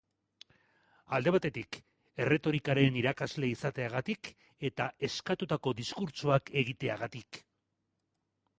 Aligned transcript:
Alde 1.17 1.33
batetik, 1.35 1.77
erretorikaren 2.25 2.97
irakasle 3.01 3.49
izateagatik 3.51 4.31
eta 4.71 4.89
eskatutako 5.11 5.77
diskurtsoak 5.83 6.53
egiteagatik. 6.65 7.43